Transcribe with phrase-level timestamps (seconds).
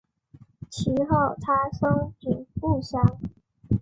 [0.71, 3.19] 其后他生平不详。